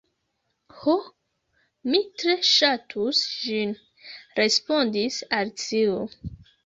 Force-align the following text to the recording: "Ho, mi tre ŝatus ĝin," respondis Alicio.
"Ho, 0.77 0.95
mi 1.91 1.99
tre 2.21 2.35
ŝatus 2.51 3.21
ĝin," 3.43 3.75
respondis 4.41 5.21
Alicio. 5.43 6.01